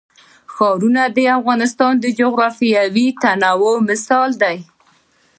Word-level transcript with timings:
ښارونه 0.53 1.03
د 1.15 1.17
افغانستان 1.37 1.93
د 1.99 2.05
جغرافیوي 2.19 3.07
تنوع 3.21 3.75
مثال 3.89 4.29
دی. 4.43 4.57